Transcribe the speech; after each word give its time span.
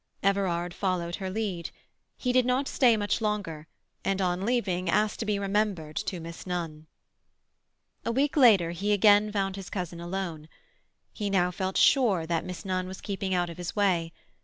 Everard 0.23 0.73
followed 0.73 1.17
her 1.17 1.29
lead. 1.29 1.69
He 2.17 2.33
did 2.33 2.43
not 2.43 2.67
stay 2.67 2.97
much 2.97 3.21
longer, 3.21 3.67
and 4.03 4.19
on 4.19 4.47
leaving 4.47 4.89
asked 4.89 5.19
to 5.19 5.27
be 5.27 5.37
remembered 5.37 5.95
to 5.95 6.19
Miss 6.19 6.47
Nunn. 6.47 6.87
A 8.03 8.11
week 8.11 8.35
later 8.35 8.71
he 8.71 8.93
again 8.93 9.31
found 9.31 9.55
his 9.57 9.69
cousin 9.69 9.99
alone. 9.99 10.49
He 11.13 11.29
now 11.29 11.51
felt 11.51 11.77
sure 11.77 12.25
that 12.25 12.43
Miss 12.45 12.65
Nunn 12.65 12.87
was 12.87 12.99
keeping 12.99 13.35
out 13.35 13.51
of 13.51 13.57
his 13.59 13.75
way. 13.75 14.11